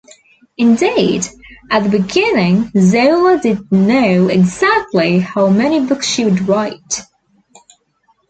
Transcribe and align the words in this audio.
Indeed, 0.57 1.27
at 1.69 1.83
the 1.83 1.89
beginning, 1.99 2.71
Zola 2.75 3.37
didn't 3.37 3.71
know 3.71 4.29
exactly 4.29 5.19
how 5.19 5.47
many 5.49 5.85
books 5.85 6.15
he 6.15 6.25
would 6.25 6.47
write. 6.47 7.01